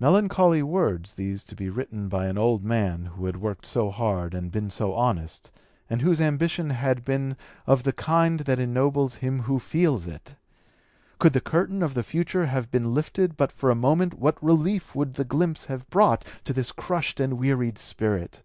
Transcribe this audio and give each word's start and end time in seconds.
Melancholy 0.00 0.62
words 0.62 1.12
these 1.12 1.44
to 1.44 1.54
be 1.54 1.68
written 1.68 2.08
by 2.08 2.24
an 2.26 2.38
old 2.38 2.64
man 2.64 3.04
who 3.04 3.26
had 3.26 3.36
worked 3.36 3.66
so 3.66 3.90
hard 3.90 4.32
and 4.32 4.50
been 4.50 4.70
so 4.70 4.94
honest, 4.94 5.52
and 5.90 6.00
whose 6.00 6.22
ambition 6.22 6.70
had 6.70 7.04
been 7.04 7.36
of 7.66 7.82
the 7.82 7.92
kind 7.92 8.40
that 8.40 8.58
ennobles 8.58 9.16
him 9.16 9.40
who 9.40 9.58
feels 9.58 10.06
it! 10.06 10.36
Could 11.18 11.34
the 11.34 11.42
curtain 11.42 11.82
of 11.82 11.92
the 11.92 12.02
future 12.02 12.46
have 12.46 12.70
been 12.70 12.94
lifted 12.94 13.36
but 13.36 13.52
for 13.52 13.70
a 13.70 13.74
moment 13.74 14.14
what 14.14 14.42
relief 14.42 14.94
would 14.96 15.12
the 15.12 15.24
glimpse 15.26 15.66
have 15.66 15.90
brought 15.90 16.24
to 16.44 16.54
his 16.54 16.72
crushed 16.72 17.20
and 17.20 17.34
wearied 17.38 17.76
spirit. 17.76 18.42